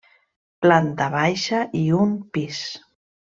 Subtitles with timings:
[0.65, 2.63] Planta baixa i un pis.